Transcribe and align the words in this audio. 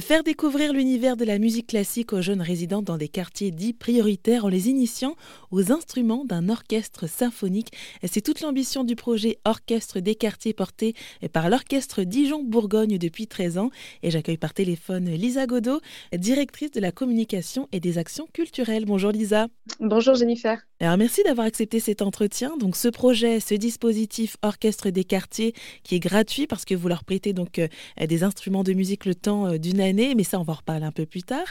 Faire 0.00 0.22
découvrir 0.22 0.74
l'univers 0.74 1.16
de 1.16 1.24
la 1.24 1.38
musique 1.38 1.68
classique 1.68 2.12
aux 2.12 2.20
jeunes 2.20 2.42
résidents 2.42 2.82
dans 2.82 2.98
des 2.98 3.08
quartiers 3.08 3.50
dits 3.50 3.72
prioritaires 3.72 4.44
en 4.44 4.48
les 4.48 4.68
initiant 4.68 5.16
aux 5.50 5.72
instruments 5.72 6.26
d'un 6.26 6.50
orchestre 6.50 7.08
symphonique. 7.08 7.72
C'est 8.04 8.20
toute 8.20 8.42
l'ambition 8.42 8.84
du 8.84 8.94
projet 8.94 9.38
Orchestre 9.46 10.00
des 10.00 10.14
quartiers 10.14 10.52
porté 10.52 10.94
par 11.32 11.48
l'orchestre 11.48 12.02
Dijon-Bourgogne 12.02 12.98
depuis 12.98 13.26
13 13.26 13.56
ans. 13.56 13.70
Et 14.02 14.10
j'accueille 14.10 14.36
par 14.36 14.52
téléphone 14.52 15.08
Lisa 15.08 15.46
Godot, 15.46 15.80
directrice 16.12 16.72
de 16.72 16.80
la 16.80 16.92
communication 16.92 17.66
et 17.72 17.80
des 17.80 17.96
actions 17.96 18.28
culturelles. 18.34 18.84
Bonjour 18.84 19.12
Lisa. 19.12 19.48
Bonjour 19.80 20.14
Jennifer. 20.14 20.60
Alors 20.78 20.98
merci 20.98 21.22
d'avoir 21.22 21.46
accepté 21.46 21.80
cet 21.80 22.02
entretien. 22.02 22.58
Donc 22.58 22.76
ce 22.76 22.88
projet, 22.88 23.40
ce 23.40 23.54
dispositif 23.54 24.36
Orchestre 24.42 24.90
des 24.90 25.04
quartiers 25.04 25.54
qui 25.82 25.94
est 25.94 26.00
gratuit 26.00 26.46
parce 26.46 26.66
que 26.66 26.74
vous 26.74 26.88
leur 26.88 27.02
prêtez 27.02 27.32
donc 27.32 27.58
euh, 27.58 27.68
des 28.06 28.22
instruments 28.22 28.62
de 28.62 28.74
musique 28.74 29.06
le 29.06 29.14
temps 29.14 29.46
euh, 29.46 29.56
d'une 29.56 29.80
année, 29.80 30.14
mais 30.14 30.22
ça 30.22 30.38
on 30.38 30.42
va 30.42 30.52
en 30.52 30.56
reparler 30.56 30.84
un 30.84 30.92
peu 30.92 31.06
plus 31.06 31.22
tard. 31.22 31.46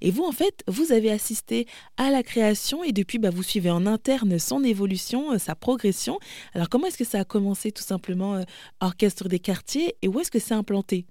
Et 0.00 0.10
vous 0.10 0.24
en 0.24 0.32
fait, 0.32 0.64
vous 0.66 0.92
avez 0.92 1.10
assisté 1.10 1.66
à 1.98 2.10
la 2.10 2.22
création 2.22 2.82
et 2.82 2.92
depuis 2.92 3.18
bah, 3.18 3.28
vous 3.28 3.42
suivez 3.42 3.70
en 3.70 3.84
interne 3.86 4.38
son 4.38 4.64
évolution, 4.64 5.32
euh, 5.32 5.38
sa 5.38 5.54
progression. 5.54 6.18
Alors 6.54 6.70
comment 6.70 6.86
est-ce 6.86 6.96
que 6.96 7.04
ça 7.04 7.20
a 7.20 7.24
commencé 7.24 7.72
tout 7.72 7.82
simplement 7.82 8.42
Orchestre 8.80 9.28
des 9.28 9.40
quartiers 9.40 9.94
et 10.00 10.08
où 10.08 10.18
est-ce 10.20 10.30
que 10.30 10.38
c'est 10.38 10.54
implanté? 10.54 11.04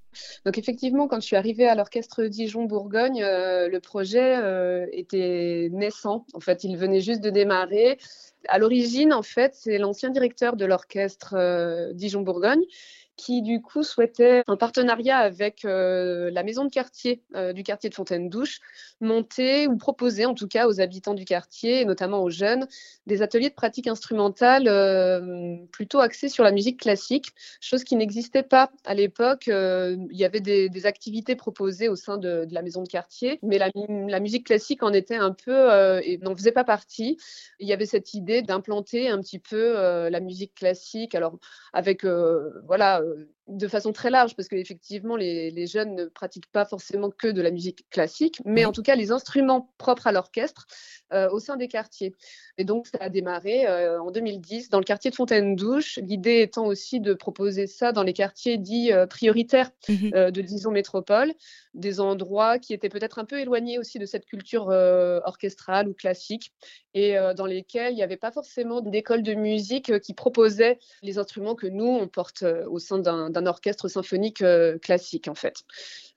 Donc 0.46 0.58
effectivement, 0.58 1.08
quand 1.08 1.20
je 1.20 1.26
suis 1.26 1.36
arrivée 1.36 1.68
à 1.68 1.76
l'orchestre 1.76 2.24
Dijon-Bourgogne, 2.24 3.22
euh, 3.24 3.68
le 3.70 3.80
projet 3.80 4.38
euh, 4.38 4.88
était 4.92 5.70
naissant. 5.72 6.26
En 6.34 6.40
fait, 6.40 6.64
il 6.64 6.78
venait 6.78 7.02
juste 7.02 7.22
de 7.22 7.30
démarrer. 7.30 7.98
À 8.48 8.58
l'origine, 8.58 9.14
en 9.14 9.22
fait, 9.22 9.54
c'est 9.56 9.78
l'ancien 9.78 10.10
directeur 10.10 10.56
de 10.56 10.66
l'orchestre 10.66 11.36
euh, 11.38 11.94
Dijon-Bourgogne 11.94 12.64
qui 13.20 13.42
du 13.42 13.62
coup 13.62 13.84
souhaitait, 13.84 14.44
en 14.48 14.56
partenariat 14.56 15.18
avec 15.18 15.66
euh, 15.66 16.32
la 16.32 16.42
maison 16.42 16.64
de 16.64 16.70
quartier 16.70 17.22
euh, 17.36 17.52
du 17.52 17.64
quartier 17.64 17.90
de 17.90 17.96
Fontaine-Douche, 17.96 18.62
monter 19.02 19.68
ou 19.68 19.76
proposer 19.76 20.26
en 20.26 20.34
tout 20.34 20.48
cas 20.48 20.68
aux 20.68 20.80
habitants 20.80 21.14
du 21.14 21.26
quartier, 21.26 21.82
et 21.82 21.86
notamment 21.86 22.24
aux 22.24 22.30
jeunes, 22.30 22.66
des 23.08 23.22
ateliers 23.22 23.50
de 23.50 23.56
pratique 23.56 23.88
instrumentale 23.88 24.70
euh, 24.70 25.58
plutôt 25.74 26.00
axés 26.00 26.30
sur 26.30 26.46
la 26.46 26.54
musique 26.54 26.80
classique, 26.80 27.34
chose 27.60 27.84
qui 27.84 27.98
n'existait 27.98 28.44
pas 28.44 28.72
à 28.86 28.94
l'époque. 28.94 29.48
il 29.48 30.08
y 30.18 30.24
avait 30.24 30.40
des, 30.40 30.70
activités 30.86 31.36
proposées 31.36 31.90
au 31.90 31.98
sein 31.98 32.18
de, 32.18 32.48
la 32.52 32.62
maison 32.62 32.84
de 32.84 32.88
quartier, 32.88 33.40
mais 33.44 33.58
la, 33.58 34.20
musique 34.22 34.46
classique 34.46 34.82
en 34.82 34.94
était 34.94 35.18
un 35.18 35.34
peu 35.34 35.68
n'en 36.22 36.36
faisait 36.38 36.54
pas 36.54 36.64
partie. 36.64 37.18
Il 37.60 37.68
y 37.68 37.74
avait 37.74 37.86
cette 37.86 38.14
idée 38.14 38.42
d'implanter 38.42 39.10
un 39.10 39.20
petit 39.20 39.40
peu 39.40 39.74
la 40.10 40.20
musique 40.22 40.56
classique, 40.56 41.16
alors 41.16 41.38
avec 41.74 42.06
voilà 42.06 43.02
um, 43.12 43.28
de 43.50 43.68
façon 43.68 43.92
très 43.92 44.10
large, 44.10 44.36
parce 44.36 44.48
qu'effectivement, 44.48 45.16
les, 45.16 45.52
les 45.52 45.68
jeunes 45.68 45.96
ne 45.96 46.06
pratiquent 46.06 46.52
pas 46.52 46.66
forcément 46.66 47.10
que 47.10 47.28
de 47.28 47.42
la 47.42 47.52
musique 47.52 47.90
classique, 47.90 48.42
mais 48.46 48.66
en 48.66 48.72
tout 48.72 48.84
cas 48.84 48.96
les 48.96 49.12
instruments 49.12 49.74
propres 49.78 50.08
à 50.08 50.12
l'orchestre 50.12 50.68
euh, 51.12 51.28
au 51.32 51.40
sein 51.40 51.58
des 51.58 51.68
quartiers. 51.68 52.14
Et 52.60 52.66
donc, 52.66 52.86
ça 52.86 53.00
a 53.02 53.10
démarré 53.10 53.66
euh, 53.66 54.00
en 54.00 54.12
2010 54.12 54.70
dans 54.70 54.78
le 54.78 54.84
quartier 54.84 55.10
de 55.10 55.16
Fontaine-Douche, 55.16 55.98
l'idée 56.04 56.42
étant 56.42 56.68
aussi 56.68 57.00
de 57.00 57.16
proposer 57.16 57.66
ça 57.66 57.92
dans 57.92 58.04
les 58.04 58.14
quartiers 58.14 58.60
dits 58.60 58.94
euh, 58.94 59.08
prioritaires 59.08 59.72
mmh 59.88 60.10
de 60.10 60.42
Dijon 60.42 60.72
Métropole, 60.72 61.34
des 61.74 62.00
endroits 62.00 62.60
qui 62.60 62.74
étaient 62.74 62.90
peut-être 62.90 63.20
un 63.20 63.26
peu 63.26 63.40
éloignés 63.40 63.80
aussi 63.80 64.00
de 64.00 64.06
cette 64.06 64.26
culture 64.26 64.68
orchestrale 64.68 65.88
ou 65.88 65.94
classique, 65.94 66.52
et 66.94 67.16
dans 67.36 67.46
lesquels 67.46 67.94
il 67.94 67.96
n'y 67.96 68.04
avait 68.04 68.18
pas 68.18 68.32
forcément 68.32 68.82
d'école 68.82 69.24
de 69.24 69.34
musique 69.34 70.00
qui 70.00 70.14
proposait 70.14 70.80
les 71.02 71.18
instruments 71.18 71.56
que 71.56 71.68
nous, 71.68 71.88
on 71.88 72.08
porte 72.08 72.44
au 72.68 72.80
sein 72.80 73.00
d'un 73.00 73.39
orchestre 73.46 73.88
symphonique 73.88 74.44
classique, 74.82 75.28
en 75.28 75.36
fait. 75.36 75.64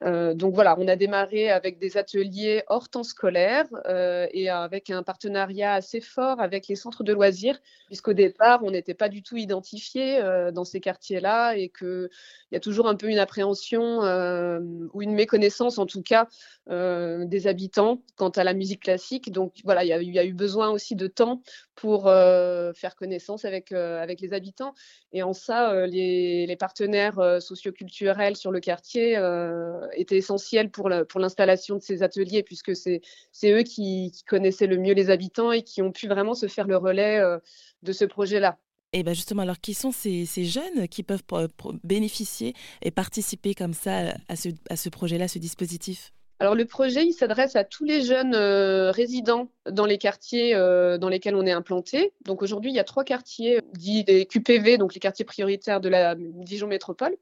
donc 0.01 0.53
voilà, 0.53 0.75
on 0.79 0.87
a 0.87 0.95
démarré 0.95 1.49
avec 1.49 1.79
des 1.79 1.97
ateliers 1.97 2.63
hors 2.67 2.89
temps 2.89 3.03
scolaire 3.03 3.65
et 4.31 4.49
avec 4.49 4.89
un 4.89 5.03
partenariat 5.03 5.73
assez 5.73 6.01
fort 6.01 6.39
avec 6.39 6.67
les 6.67 6.75
centres 6.75 7.03
de 7.03 7.13
loisirs, 7.13 7.59
puisqu'au 7.87 8.13
départ, 8.13 8.63
on 8.63 8.71
n'était 8.71 8.93
pas 8.93 9.09
du 9.09 9.23
tout 9.23 9.37
identifié 9.37 10.21
euh, 10.21 10.51
dans 10.51 10.63
ces 10.63 10.79
quartiers-là 10.79 11.55
et 11.55 11.69
qu'il 11.69 12.09
y 12.51 12.55
a 12.55 12.59
toujours 12.59 12.87
un 12.87 12.95
peu 12.95 13.07
une 13.07 13.19
appréhension 13.19 14.03
euh, 14.03 14.59
ou 14.93 15.01
une 15.01 15.13
méconnaissance, 15.13 15.77
en 15.77 15.85
tout 15.85 16.01
cas, 16.01 16.27
euh, 16.69 17.25
des 17.25 17.47
habitants 17.47 18.01
quant 18.15 18.29
à 18.29 18.43
la 18.43 18.53
musique 18.53 18.83
classique. 18.83 19.31
Donc 19.31 19.53
voilà, 19.63 19.83
il 19.83 19.87
y, 19.89 20.19
a, 20.19 20.25
eu 20.25 20.33
besoin 20.33 20.69
aussi 20.69 20.95
de 20.95 21.07
temps 21.07 21.41
pour 21.75 22.03
faire 22.05 22.95
connaissance 22.95 23.45
avec, 23.45 23.71
avec 23.71 24.21
les 24.21 24.33
habitants. 24.33 24.73
Et 25.11 25.23
en 25.23 25.33
ça, 25.33 25.85
les, 25.87 26.55
partenaires 26.59 27.02
socioculturels 27.39 28.35
sur 28.35 28.51
le 28.51 28.59
quartier 28.59 29.17
étaient 29.95 30.17
essentiels 30.17 30.69
pour 30.71 30.89
l'installation 30.89 31.75
de 31.75 31.81
ces 31.81 32.03
ateliers, 32.03 32.43
puisque 32.43 32.75
c'est 32.75 33.01
eux 33.45 33.63
qui, 33.63 34.11
qui 34.11 34.23
connaissaient 34.23 34.67
le 34.67 34.77
mieux 34.77 34.93
les 34.93 35.09
habitants 35.09 35.51
et 35.51 35.63
qui 35.63 35.81
ont 35.81 35.91
pu 35.91 36.07
vraiment 36.07 36.33
se 36.33 36.47
faire 36.47 36.67
le 36.67 36.77
relais 36.77 37.19
euh, 37.19 37.39
de 37.81 37.91
ce 37.91 38.05
projet-là. 38.05 38.57
Et 38.93 39.03
bien 39.03 39.13
justement, 39.13 39.41
alors 39.41 39.59
qui 39.59 39.73
sont 39.73 39.91
ces, 39.91 40.25
jeunes 40.25 40.87
qui 40.87 41.01
peuvent 41.01 41.23
bénéficier 41.83 42.53
et 42.83 42.91
participer 42.91 43.55
comme 43.55 43.73
ça 43.73 44.13
à 44.27 44.35
ce, 44.35 44.49
à 44.69 44.75
ce 44.75 44.89
projet-là, 44.89 45.27
ce 45.27 45.39
dispositif? 45.39 46.13
Alors 46.39 46.55
le 46.55 46.65
projet, 46.65 47.05
il 47.05 47.13
s'adresse 47.13 47.55
à 47.55 47.63
tous 47.63 47.85
les 47.85 48.03
jeunes 48.03 48.35
euh, 48.35 48.91
résidents 48.91 49.49
dans 49.69 49.85
les 49.85 49.97
quartiers 49.97 50.55
euh, 50.55 50.97
dans 50.97 51.09
lesquels 51.09 51.35
on 51.35 51.45
est 51.45 51.51
implanté. 51.51 52.13
Donc 52.25 52.41
aujourd'hui, 52.41 52.71
il 52.71 52.75
y 52.75 52.79
a 52.79 52.83
trois 52.83 53.03
quartiers 53.03 53.61
dits 53.73 54.03
des 54.03 54.25
QPV, 54.25 54.77
donc 54.77 54.93
les 54.93 54.99
quartiers 54.99 55.25
prioritaires 55.25 55.81
de 55.81 55.89
la 55.89 56.15
Dijon 56.17 56.67
Métropole. 56.67 57.15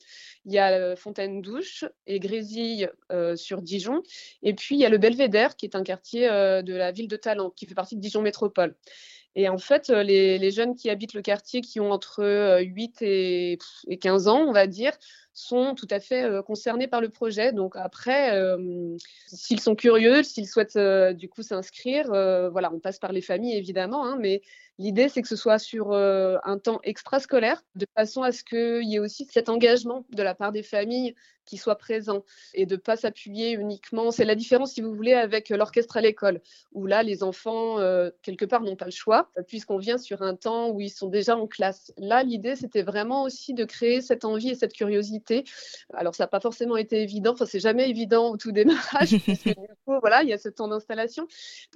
Il 0.46 0.54
y 0.54 0.60
a 0.60 0.96
Fontaine-Douche 0.96 1.86
et 2.08 2.20
Grésille 2.20 2.90
sur 3.36 3.62
Dijon. 3.62 4.02
Et 4.42 4.54
puis 4.54 4.76
il 4.76 4.82
y 4.82 4.86
a 4.86 4.90
le 4.90 4.98
Belvédère, 4.98 5.56
qui 5.56 5.66
est 5.66 5.76
un 5.76 5.84
quartier 5.84 6.28
de 6.28 6.74
la 6.74 6.92
ville 6.92 7.08
de 7.08 7.16
Talent, 7.16 7.52
qui 7.52 7.68
fait 7.68 7.76
partie 7.76 7.96
de 7.96 8.02
Dijon 8.02 8.22
Métropole. 8.22 8.76
Et 9.36 9.48
en 9.48 9.58
fait, 9.58 9.88
les, 9.88 10.38
les, 10.38 10.52
jeunes 10.52 10.76
qui 10.76 10.90
habitent 10.90 11.14
le 11.14 11.22
quartier, 11.22 11.62
qui 11.62 11.80
ont 11.80 11.92
entre 11.92 12.60
8 12.60 13.02
et, 13.02 13.58
et 13.88 13.98
15 13.98 14.28
ans, 14.28 14.44
on 14.46 14.52
va 14.52 14.68
dire, 14.68 14.92
sont 15.34 15.76
tout 15.76 15.88
à 15.90 16.00
fait 16.00 16.24
euh, 16.24 16.42
concernés 16.42 16.88
par 16.88 17.02
le 17.02 17.10
projet. 17.10 17.54
Donc 17.54 17.76
après, 17.76 18.36
euh, 18.36 18.98
s'ils 19.28 19.60
sont 19.60 19.76
curieux, 19.76 20.24
s'ils 20.24 20.48
souhaitent 20.48 20.76
euh, 20.76 21.14
du 21.14 21.30
coup 21.30 21.44
s'inscrire, 21.44 22.08
voilà, 22.52 22.72
on 22.74 22.80
passe 22.80 23.00
par 23.00 23.12
les 23.12 23.22
familles 23.22 23.56
évidemment, 23.56 24.06
hein, 24.06 24.18
mais 24.20 24.42
l'idée 24.78 25.10
c'est 25.10 25.22
que 25.22 25.28
ce 25.28 25.36
soit 25.36 25.60
sur 25.60 25.94
un 25.94 26.58
temps 26.58 26.80
extrascolaire, 26.84 27.64
de 27.76 27.86
façon 27.96 28.24
à 28.24 28.32
ce 28.32 28.44
qu'il 28.44 28.90
y 28.90 28.96
ait 28.96 29.00
aussi 29.00 29.26
cet 29.26 29.50
engagement 29.50 30.06
de 30.10 30.24
la 30.24 30.36
part 30.36 30.52
des 30.52 30.64
familles 30.64 31.16
qui 31.46 31.58
soit 31.58 31.76
présent 31.76 32.24
et 32.54 32.68
de 32.68 32.76
pas 32.76 32.96
s'appuyer 32.96 33.54
uniquement. 33.54 34.12
C'est 34.12 34.26
la 34.26 34.36
différence, 34.36 34.74
si 34.74 34.82
vous 34.82 34.94
voulez, 34.94 35.14
avec 35.14 35.50
l'orchestre 35.50 35.98
à 35.98 36.02
l'école, 36.02 36.40
où 36.72 36.86
là, 36.86 37.02
les 37.02 37.24
enfants, 37.24 37.78
quelque 38.22 38.46
part, 38.46 38.62
n'ont 38.62 38.76
pas 38.76 38.86
le 38.86 38.92
choix, 38.92 39.30
puisqu'on 39.48 39.78
vient 39.78 39.98
sur 39.98 40.22
un 40.22 40.36
temps 40.36 40.70
où 40.70 40.80
ils 40.82 40.92
sont 40.92 41.10
déjà 41.10 41.36
en 41.36 41.48
classe. 41.48 41.94
Là, 41.98 42.24
l'idée, 42.24 42.56
c'était 42.56 42.84
vraiment 42.84 43.24
aussi 43.24 43.56
de 43.56 43.66
créer 43.66 44.02
cette 44.02 44.24
envie 44.24 44.52
et 44.52 44.56
cette 44.56 44.74
curiosité 44.74 45.44
alors, 45.94 46.16
ça 46.16 46.24
n'a 46.24 46.28
pas 46.28 46.40
forcément 46.40 46.78
été 46.78 47.02
évident, 47.02 47.34
enfin, 47.34 47.46
c'est 47.46 47.60
jamais 47.60 47.90
évident 47.90 48.32
au 48.32 48.38
tout 48.38 48.52
démarrage, 48.52 49.12
parce 49.26 49.40
que 49.40 49.50
du 49.50 49.68
coup, 49.86 50.00
voilà, 50.00 50.24
il 50.24 50.30
y 50.30 50.34
a 50.34 50.38
ce 50.38 50.50
temps 50.50 50.68
d'installation. 50.68 51.28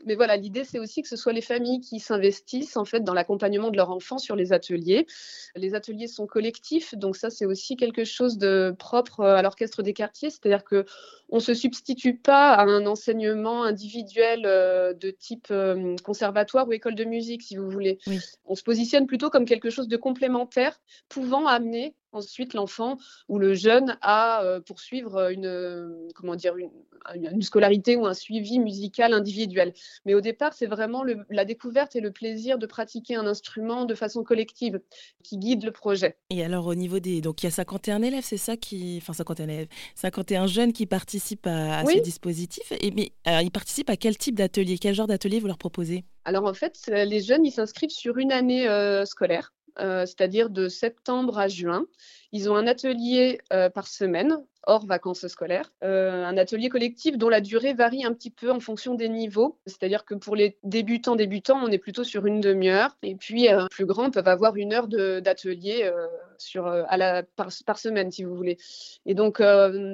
Mais 0.06 0.16
voilà, 0.16 0.38
l'idée, 0.46 0.64
c'est 0.64 0.78
aussi 0.78 1.02
que 1.02 1.08
ce 1.08 1.16
soit 1.16 1.34
les 1.34 1.42
familles 1.42 1.82
qui 1.82 2.00
s'investissent, 2.00 2.78
en 2.78 2.86
fait, 2.86 3.04
dans 3.04 3.16
l'accompagnement 3.16 3.72
de 3.72 3.78
leurs 3.78 3.90
enfants 3.90 4.20
sur 4.20 4.36
les 4.36 4.54
ateliers. 4.54 5.08
Les 5.56 5.74
ateliers 5.74 6.08
sont 6.08 6.28
collectifs, 6.28 6.94
donc 6.94 7.16
ça, 7.16 7.32
c'est 7.32 7.48
aussi 7.48 7.76
quelque 7.76 8.04
chose 8.04 8.38
de 8.38 8.76
propre 8.78 9.22
à 9.22 9.42
l'orchestre 9.42 9.82
des 9.82 9.94
quartiers, 9.94 10.30
c'est-à-dire 10.30 10.64
que 10.64 10.86
on 11.36 11.42
se 11.42 11.54
substitue 11.54 12.16
pas 12.16 12.54
à 12.54 12.64
un 12.64 12.86
enseignement 12.86 13.66
individuel 13.66 14.44
euh, 14.46 14.94
de 14.94 15.10
type 15.12 15.48
euh, 15.52 15.98
conservatoire 16.02 16.66
ou 16.66 16.72
école 16.72 16.96
de 16.96 17.04
musique, 17.04 17.42
si 17.42 17.58
vous 17.58 17.70
voulez. 17.70 18.00
On 18.46 18.56
se 18.56 18.64
positionne 18.64 19.06
plutôt 19.06 19.30
comme 19.30 19.44
quelque 19.44 19.70
chose 19.70 19.90
de 19.90 19.98
complémentaire, 19.98 20.80
pouvant 21.10 21.46
amener 21.46 21.94
ensuite 22.16 22.54
l'enfant 22.54 22.98
ou 23.28 23.38
le 23.38 23.54
jeune 23.54 23.98
à 24.02 24.44
euh, 24.44 24.60
poursuivre 24.60 25.30
une, 25.32 26.10
comment 26.16 26.36
dire, 26.36 26.56
une, 26.56 27.42
scolarité 27.42 27.96
ou 27.96 28.06
un 28.08 28.14
suivi 28.14 28.58
musical 28.58 29.14
individuel. 29.14 29.74
Mais 30.06 30.16
au 30.16 30.22
départ, 30.22 30.54
c'est 30.54 30.66
vraiment 30.66 31.04
la 31.30 31.46
découverte 31.46 31.96
et 31.96 32.00
le 32.00 32.12
plaisir 32.12 32.58
de 32.58 32.66
pratiquer 32.66 33.16
un 33.16 33.28
instrument 33.28 33.86
de 33.86 33.94
façon 33.94 34.24
collective 34.24 34.80
qui 35.24 35.38
guide 35.38 35.64
le 35.64 35.72
projet. 35.72 36.18
Et 36.32 36.44
alors 36.44 36.66
au 36.66 36.74
niveau 36.74 37.00
des... 37.00 37.22
Donc 37.22 37.44
il 37.44 37.46
y 37.46 37.50
a 37.50 37.52
51 37.52 38.02
élèves, 38.02 38.24
c'est 38.24 38.38
ça 38.38 38.58
qui... 38.58 38.98
Enfin 39.02 39.14
51 39.14 39.50
élèves, 39.50 39.68
51 39.96 40.48
jeunes 40.48 40.74
qui 40.74 40.86
participent 40.88 41.25
à, 41.46 41.84
ce 41.86 42.00
dispositif. 42.00 42.72
Et, 42.72 42.92
mais 42.92 43.12
ils 43.44 43.52
participent 43.52 43.90
à 43.90 43.98
quel 43.98 44.18
type 44.18 44.36
d'atelier? 44.36 44.78
Quel 44.78 44.96
genre 44.96 45.08
d'atelier 45.08 45.40
vous 45.40 45.48
leur 45.48 45.58
proposez? 45.58 46.04
Alors 46.26 46.46
en 46.46 46.54
fait, 46.54 46.80
les 46.88 47.22
jeunes, 47.22 47.46
ils 47.46 47.52
s'inscrivent 47.52 47.90
sur 47.90 48.18
une 48.18 48.32
année 48.32 48.68
euh, 48.68 49.06
scolaire. 49.06 49.52
Euh, 49.80 50.06
c'est-à-dire 50.06 50.50
de 50.50 50.70
septembre 50.70 51.38
à 51.38 51.48
juin. 51.50 51.86
Ils 52.32 52.50
ont 52.50 52.56
un 52.56 52.66
atelier 52.66 53.40
euh, 53.52 53.70
par 53.70 53.88
semaine 53.88 54.38
hors 54.68 54.86
vacances 54.86 55.28
scolaires. 55.28 55.72
un 55.82 56.38
atelier 56.38 56.70
collectif 56.70 57.18
dont 57.18 57.30
la 57.30 57.42
durée 57.42 57.74
varie 57.74 58.06
un 58.06 58.14
petit 58.14 58.32
peu 58.32 58.52
en 58.52 58.60
fonction 58.60 58.96
des 58.96 59.10
niveaux. 59.10 59.58
C'est-à-dire 59.66 60.06
que 60.06 60.16
pour 60.16 60.36
les 60.36 60.58
débutants, 60.64 61.16
débutants, 61.16 61.60
on 61.64 61.70
est 61.70 61.78
plutôt 61.78 62.04
sur 62.04 62.26
une 62.26 62.42
demi-heure. 62.42 62.98
Et 63.04 63.16
puis, 63.16 63.48
plus 63.72 63.86
grands 63.86 64.12
peuvent 64.12 64.28
avoir 64.28 64.56
une 64.56 64.74
heure 64.74 64.88
d'atelier 64.88 65.92
sur, 66.38 66.68
à 66.68 66.98
la, 66.98 67.24
par, 67.24 67.78
semaine, 67.78 68.12
si 68.12 68.24
vous 68.24 68.36
voulez. 68.36 68.58
Et 69.06 69.14
donc, 69.14 69.42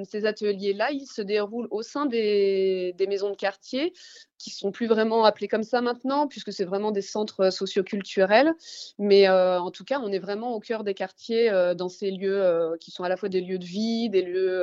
ces 0.08 0.26
ateliers-là, 0.26 0.90
ils 0.92 1.06
se 1.06 1.22
déroulent 1.22 1.68
au 1.70 1.82
sein 1.82 2.06
des, 2.06 2.94
des 2.96 3.06
maisons 3.06 3.30
de 3.30 3.36
quartier 3.36 3.92
qui 4.42 4.50
sont 4.50 4.72
plus 4.72 4.88
vraiment 4.88 5.24
appelés 5.24 5.46
comme 5.46 5.62
ça 5.62 5.80
maintenant, 5.80 6.26
puisque 6.26 6.52
c'est 6.52 6.64
vraiment 6.64 6.90
des 6.90 7.00
centres 7.00 7.44
euh, 7.44 7.50
socioculturels. 7.50 8.52
Mais 8.98 9.28
euh, 9.28 9.60
en 9.60 9.70
tout 9.70 9.84
cas, 9.84 10.00
on 10.02 10.10
est 10.10 10.18
vraiment 10.18 10.54
au 10.54 10.60
cœur 10.60 10.82
des 10.82 10.94
quartiers 10.94 11.48
euh, 11.50 11.74
dans 11.74 11.88
ces 11.88 12.10
lieux 12.10 12.76
qui 12.80 12.90
sont 12.90 13.04
à 13.04 13.08
la 13.08 13.16
fois 13.16 13.28
des 13.28 13.40
lieux 13.40 13.58
de 13.58 13.64
vie, 13.64 14.10
des 14.10 14.22
lieux 14.22 14.61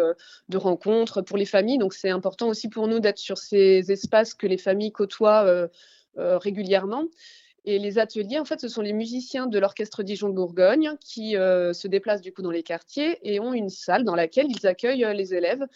de 0.50 0.58
rencontre 0.58 1.22
pour 1.22 1.38
les 1.38 1.46
familles. 1.46 1.78
Donc 1.78 1.94
c'est 1.94 2.10
important 2.10 2.48
aussi 2.48 2.70
pour 2.70 2.88
nous 2.88 3.00
d'être 3.00 3.20
sur 3.20 3.38
ces 3.38 3.92
espaces 3.92 4.34
que 4.34 4.48
les 4.48 4.58
familles 4.58 4.92
côtoient 4.92 5.68
régulièrement. 6.16 7.06
Et 7.66 7.78
les 7.78 8.00
ateliers, 8.00 8.40
en 8.40 8.46
fait, 8.46 8.60
ce 8.60 8.68
sont 8.68 8.82
les 8.82 8.94
musiciens 8.94 9.46
de 9.46 9.60
l'orchestre 9.60 10.02
Dijon-Bourgogne 10.02 10.96
qui 11.02 11.34
se 11.34 11.88
déplacent 11.88 12.22
du 12.22 12.32
coup 12.32 12.42
dans 12.42 12.52
les 12.52 12.64
quartiers 12.64 13.20
et 13.24 13.40
ont 13.40 13.54
une 13.54 13.70
salle 13.70 14.04
dans 14.04 14.16
laquelle 14.16 14.48
ils 14.50 14.66
accueillent 14.66 15.06
les 15.14 15.34
élèves 15.34 15.62
euh, 15.62 15.68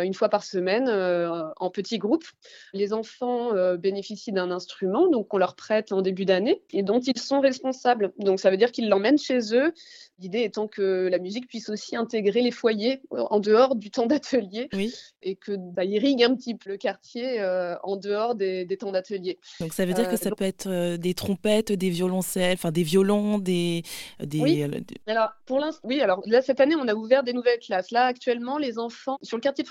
une 0.00 0.14
fois 0.14 0.28
par 0.28 0.44
semaine 0.44 0.88
euh, 0.88 1.42
en 1.56 1.70
petits 1.70 1.98
groupes. 1.98 2.24
Les 2.72 2.92
enfants 2.92 3.54
euh, 3.54 3.76
bénéficient 3.76 4.32
d'un 4.32 4.50
instrument, 4.50 5.08
donc 5.08 5.32
on 5.34 5.38
leur 5.38 5.54
prête 5.54 5.92
en 5.92 6.02
début 6.02 6.24
d'année 6.24 6.62
et 6.72 6.82
dont 6.82 7.00
ils 7.00 7.18
sont 7.18 7.40
responsables. 7.40 8.12
Donc 8.18 8.40
ça 8.40 8.50
veut 8.50 8.56
dire 8.56 8.72
qu'ils 8.72 8.88
l'emmènent 8.88 9.18
chez 9.18 9.54
eux. 9.54 9.72
L'idée 10.18 10.42
étant 10.42 10.68
que 10.68 11.08
la 11.10 11.18
musique 11.18 11.48
puisse 11.48 11.68
aussi 11.68 11.96
intégrer 11.96 12.42
les 12.42 12.50
foyers 12.50 13.02
en 13.10 13.40
dehors 13.40 13.74
du 13.74 13.90
temps 13.90 14.06
d'atelier 14.06 14.68
et 15.22 15.34
que 15.34 15.56
bah, 15.56 15.84
irrigue 15.84 16.22
un 16.22 16.34
petit 16.36 16.54
peu 16.54 16.70
le 16.70 16.76
quartier 16.76 17.42
en 17.82 17.96
dehors 17.96 18.36
des, 18.36 18.66
temps 18.78 18.92
d'atelier. 18.92 19.38
Donc 19.58 19.72
ça 19.72 19.84
veut 19.84 19.94
dire 19.94 20.08
que 20.08 20.16
ça 20.16 20.30
peut 20.30 20.44
être 20.44 20.96
des 20.96 21.14
trompettes, 21.14 21.72
des 21.72 21.90
violoncelles, 21.90 22.54
enfin 22.54 22.70
des 22.70 22.84
violons, 22.84 23.38
des, 23.38 23.82
des... 24.20 24.38
Oui. 24.38 24.64
Alors 25.08 25.30
pour 25.46 25.58
l'instant, 25.58 25.80
oui. 25.88 26.00
Alors 26.00 26.22
là 26.26 26.40
cette 26.40 26.60
année 26.60 26.76
on 26.76 26.86
a 26.86 26.94
ouvert 26.94 27.24
des 27.24 27.32
nouvelles 27.32 27.58
classes. 27.58 27.90
Là 27.90 28.04
actuellement 28.04 28.58
les 28.58 28.78
enfants 28.78 29.18
sur 29.22 29.36
le 29.36 29.40
quartier 29.40 29.64
de 29.64 29.68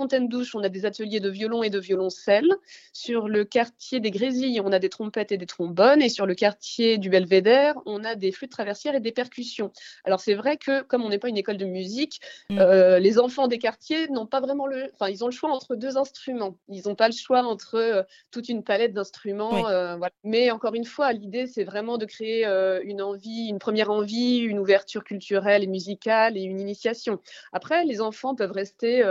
On 0.54 0.64
a 0.64 0.70
des 0.70 0.86
ateliers 0.86 1.20
de 1.20 1.30
violon 1.30 1.64
et 1.64 1.70
de 1.70 1.80
violoncelle. 1.80 2.50
Sur 2.94 3.28
le 3.28 3.46
quartier 3.46 4.00
des 4.00 4.12
Grésilles, 4.12 4.62
on 4.64 4.72
a 4.72 4.80
des 4.80 4.90
trompettes 4.90 5.32
et 5.32 5.38
des 5.38 5.46
trombones. 5.46 6.02
Et 6.02 6.10
sur 6.10 6.26
le 6.26 6.36
quartier 6.36 6.98
du 6.98 7.10
Belvédère, 7.10 7.76
on 7.86 8.04
a 8.04 8.16
des 8.16 8.32
flûtes 8.32 8.52
traversières 8.52 8.96
et 8.96 9.00
des 9.00 9.12
percussions. 9.12 9.72
Alors 10.04 10.20
c'est 10.20 10.34
vrai 10.34 10.58
que 10.58 10.82
comme 10.84 11.04
on 11.04 11.10
n'est 11.10 11.20
pas 11.20 11.30
une 11.30 11.38
école 11.38 11.58
de 11.58 11.66
musique, 11.66 12.20
mm. 12.50 12.60
euh, 12.60 13.00
les 13.00 13.20
enfants 13.20 13.48
des 13.48 13.58
quartiers 13.58 14.08
n'ont 14.10 14.26
pas 14.26 14.42
vraiment 14.42 14.68
le... 14.68 14.90
Enfin, 14.94 15.10
ils 15.10 15.24
ont 15.24 15.28
le 15.28 15.34
choix 15.34 15.52
entre 15.52 15.76
deux 15.76 15.98
instruments. 15.98 16.58
Ils 16.68 16.88
n'ont 16.88 16.96
pas 16.96 17.08
le 17.08 17.14
choix 17.14 17.44
entre 17.44 17.76
euh, 17.76 18.04
toute 18.32 18.50
une 18.50 18.64
palette 18.64 18.94
d'instruments. 18.94 19.68
Euh, 19.70 19.98
Mais 20.24 20.52
encore 20.52 20.76
une 20.76 20.86
fois, 20.86 21.14
l'idée, 21.14 21.48
c'est 21.48 21.64
vraiment 21.64 21.98
de 21.98 22.06
créer 22.06 22.46
une 22.84 23.02
envie, 23.02 23.48
une 23.48 23.60
première 23.60 23.92
envie, 23.92 24.38
une 24.38 24.60
ouverture 24.60 25.04
culturelle 25.04 25.64
et 25.64 25.68
musicale 25.68 26.38
et 26.38 26.42
une 26.42 26.60
initiation. 26.60 27.20
Après, 27.54 27.86
les 27.86 28.02
enfants 28.02 28.36
peuvent 28.36 28.52
rester 28.52 29.04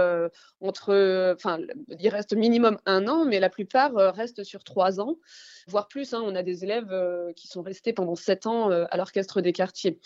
entre 0.61 0.80
enfin, 0.88 1.59
il 1.88 2.09
reste 2.09 2.35
minimum 2.35 2.79
un 2.87 3.06
an, 3.09 3.25
mais 3.25 3.41
la 3.41 3.50
plupart 3.50 3.97
euh, 3.97 4.11
restent 4.11 4.44
sur 4.44 4.65
trois 4.65 5.00
ans, 5.00 5.17
voire 5.67 5.88
plus. 5.88 6.15
Hein. 6.15 6.23
On 6.25 6.35
a 6.35 6.43
des 6.43 6.65
élèves 6.65 6.93
euh, 6.93 7.32
qui 7.35 7.49
sont 7.49 7.62
restés 7.62 7.93
pendant 7.93 8.15
sept 8.15 8.47
ans 8.47 8.71
euh, 8.71 8.87
à 8.91 8.97
l'orchestre 8.97 9.41
des 9.41 9.53
quartiers. 9.53 9.99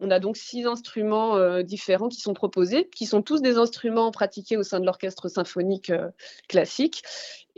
On 0.00 0.10
a 0.10 0.20
donc 0.20 0.36
six 0.36 0.64
instruments 0.64 1.60
différents 1.62 2.08
qui 2.08 2.20
sont 2.20 2.32
proposés, 2.32 2.88
qui 2.94 3.04
sont 3.04 3.20
tous 3.20 3.42
des 3.42 3.56
instruments 3.56 4.12
pratiqués 4.12 4.56
au 4.56 4.62
sein 4.62 4.78
de 4.78 4.84
l'orchestre 4.84 5.26
symphonique 5.26 5.90
classique 6.48 7.02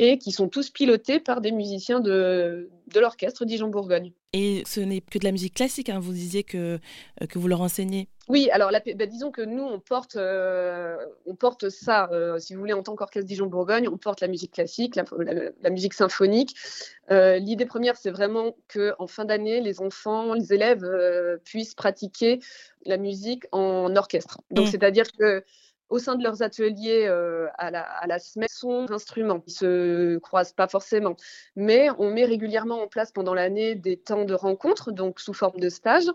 et 0.01 0.17
qui 0.17 0.33
sont 0.33 0.49
tous 0.49 0.71
pilotés 0.71 1.21
par 1.21 1.43
des 1.43 1.53
musiciens 1.53 2.01
de, 2.01 2.71
de 2.87 3.01
l'orchestre 3.01 3.45
Dijon-Bourgogne. 3.45 4.13
Et 4.33 4.63
ce 4.67 4.81
n'est 4.81 5.03
que 5.03 5.19
de 5.19 5.25
la 5.25 5.31
musique 5.31 5.53
classique, 5.53 5.91
hein. 5.91 5.99
vous 6.01 6.15
disiez 6.15 6.43
que, 6.43 6.79
euh, 7.21 7.27
que 7.29 7.39
vous 7.39 7.47
leur 7.47 7.61
enseignez 7.61 8.09
oui, 8.29 8.49
alors 8.53 8.71
bah, 8.71 9.07
disons 9.07 9.33
que 9.33 9.43
nous, 9.43 9.65
on 9.65 9.81
porte, 9.81 10.15
euh, 10.15 10.97
on 11.27 11.35
porte 11.35 11.69
ça, 11.69 12.09
euh, 12.13 12.39
si 12.39 12.55
vous 12.55 12.61
voulez, 12.61 12.73
en 12.73 12.85
tant 12.85 12.95
qu'orchestre 12.95 13.27
Dijon-Bourgogne, 13.27 13.89
on 13.89 13.99
porte 13.99 14.21
la 14.21 14.29
musique 14.29 14.53
classique, 14.53 14.95
la, 14.95 15.71
musique 15.71 15.95
symphonique. 15.95 16.55
L'idée 17.11 17.67
première, 17.67 17.97
c'est 17.97 18.13
vraiment 18.13 18.55
qu'en 18.73 19.09
fin 19.09 19.25
d'année, 19.25 19.61
les 19.61 19.81
enfants, 19.81 20.35
les 20.35 20.53
élèves 20.53 20.87
puissent 21.45 21.75
pratiquer 21.75 22.39
la 22.87 22.99
musique 22.99 23.47
en 23.51 23.97
orchestre. 23.97 24.41
Donc, 24.53 24.69
mmh. 24.69 24.71
c'est-à-dire 24.71 25.11
que 25.11 25.43
au 25.91 25.99
sein 25.99 26.15
de 26.15 26.23
leurs 26.23 26.43
ateliers 26.43 27.07
euh, 27.07 27.49
à, 27.59 27.71
la, 27.71 27.83
à, 27.83 28.07
la, 28.07 28.19
semaine 28.19 28.49
sont 28.49 28.91
instruments. 28.91 29.43
Ils 29.47 29.53
se 29.53 30.19
croisent 30.19 30.53
pas 30.53 30.69
forcément, 30.69 31.17
mais 31.57 31.89
on 31.99 32.11
met 32.11 32.25
régulièrement 32.25 32.83
en 32.83 32.87
place 32.87 33.11
pendant 33.13 33.35
l'année 33.35 33.75
des 33.75 33.97
temps 33.97 34.25
de 34.25 34.35
rencontre, 34.35 34.93
donc 34.93 35.21
sous 35.21 35.35
forme 35.35 35.59
de 35.59 35.69
stage, 35.69 36.07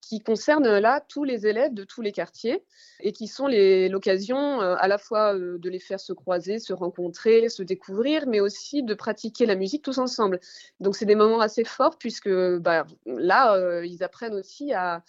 qui 0.00 0.18
concernent 0.18 0.78
là 0.78 1.00
tous 1.08 1.22
les 1.22 1.46
élèves 1.46 1.72
de 1.74 1.84
tous 1.84 2.02
les 2.02 2.10
quartiers 2.10 2.64
et 3.00 3.12
qui 3.12 3.28
sont 3.28 3.46
l'occasion 3.46 4.60
euh, 4.60 4.74
à 4.78 4.88
la 4.88 4.98
fois 4.98 5.34
euh, 5.36 5.58
de 5.58 5.70
les 5.70 5.78
faire 5.78 6.00
se 6.00 6.12
croiser, 6.12 6.58
se 6.58 6.72
rencontrer, 6.72 7.48
se 7.48 7.62
découvrir, 7.62 8.26
mais 8.26 8.40
aussi 8.40 8.82
de 8.82 8.94
pratiquer 8.94 9.46
la 9.46 9.54
musique 9.54 9.82
tous 9.82 9.98
ensemble. 9.98 10.40
Donc 10.80 10.96
c'est 10.96 11.06
des 11.06 11.14
moments 11.14 11.40
assez 11.40 11.64
forts 11.64 11.98
puisque 11.98 12.30
bah, 12.58 12.84
là, 13.06 13.84
ils 13.84 14.02
apprennent 14.02 14.34
aussi 14.34 14.72
à 14.72 15.04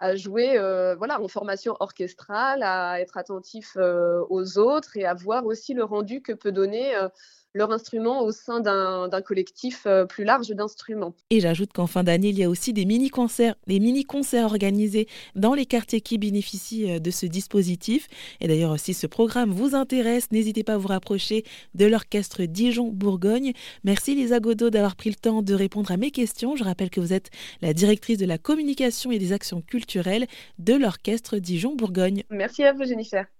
à 0.00 0.16
jouer 0.16 0.56
euh, 0.56 0.94
voilà, 0.96 1.20
en 1.20 1.28
formation 1.28 1.76
orchestrale, 1.80 2.62
à 2.62 3.00
être 3.00 3.16
attentif 3.16 3.76
euh, 3.76 4.24
aux 4.30 4.58
autres 4.58 4.96
et 4.96 5.04
à 5.04 5.14
voir 5.14 5.44
aussi 5.46 5.74
le 5.74 5.84
rendu 5.84 6.22
que 6.22 6.32
peut 6.32 6.52
donner 6.52 6.94
euh, 6.94 7.08
leur 7.58 7.72
instrument 7.72 8.22
au 8.22 8.32
sein 8.32 8.60
d'un 8.60 9.20
collectif 9.20 9.82
euh, 9.86 10.06
plus 10.06 10.24
large 10.24 10.48
d'instruments. 10.48 11.14
Et 11.30 11.40
j'ajoute 11.40 11.72
qu'en 11.72 11.86
fin 11.86 12.04
d'année, 12.04 12.28
il 12.28 12.38
y 12.38 12.44
a 12.44 12.48
aussi 12.48 12.72
des 12.72 12.86
mini-concerts, 12.86 13.56
des 13.66 13.80
mini-concerts 13.80 14.46
organisés 14.46 15.06
dans 15.34 15.54
les 15.54 15.66
quartiers 15.66 16.00
qui 16.00 16.16
bénéficient 16.16 16.90
euh, 16.90 16.98
de 17.00 17.10
ce 17.10 17.26
dispositif. 17.26 18.06
Et 18.40 18.48
d'ailleurs, 18.48 18.78
si 18.78 18.94
ce 18.94 19.06
programme 19.06 19.50
vous 19.50 19.74
intéresse, 19.74 20.30
n'hésitez 20.30 20.64
pas 20.64 20.74
à 20.74 20.78
vous 20.78 20.88
rapprocher 20.88 21.44
de 21.74 21.86
l'orchestre 21.86 22.44
Dijon-Bourgogne. 22.44 23.52
Merci 23.84 24.14
Lisa 24.14 24.40
Godot 24.40 24.70
d'avoir 24.70 24.96
pris 24.96 25.10
le 25.10 25.16
temps 25.16 25.42
de 25.42 25.54
répondre 25.54 25.90
à 25.90 25.96
mes 25.96 26.10
questions. 26.10 26.56
Je 26.56 26.64
rappelle 26.64 26.90
que 26.90 27.00
vous 27.00 27.12
êtes 27.12 27.30
la 27.60 27.74
directrice 27.74 28.18
de 28.18 28.26
la 28.26 28.38
communication 28.38 29.10
et 29.10 29.18
des 29.18 29.32
actions 29.32 29.60
culturelles 29.60 30.26
de 30.58 30.74
l'orchestre 30.74 31.38
Dijon-Bourgogne. 31.38 32.22
Merci 32.30 32.62
à 32.62 32.72
vous 32.72 32.84
Jennifer. 32.84 33.26